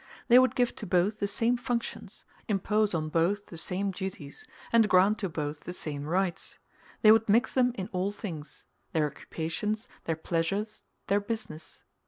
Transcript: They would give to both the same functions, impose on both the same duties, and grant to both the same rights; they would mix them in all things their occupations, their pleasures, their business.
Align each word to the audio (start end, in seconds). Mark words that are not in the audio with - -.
They 0.29 0.39
would 0.39 0.55
give 0.55 0.73
to 0.77 0.87
both 0.87 1.19
the 1.19 1.27
same 1.27 1.57
functions, 1.57 2.25
impose 2.47 2.95
on 2.95 3.09
both 3.09 3.45
the 3.45 3.55
same 3.57 3.91
duties, 3.91 4.47
and 4.73 4.89
grant 4.89 5.19
to 5.19 5.29
both 5.29 5.59
the 5.59 5.73
same 5.73 6.05
rights; 6.07 6.57
they 7.03 7.11
would 7.11 7.29
mix 7.29 7.53
them 7.53 7.71
in 7.75 7.87
all 7.91 8.11
things 8.11 8.65
their 8.93 9.05
occupations, 9.05 9.87
their 10.05 10.15
pleasures, 10.15 10.81
their 11.05 11.19
business. 11.21 11.83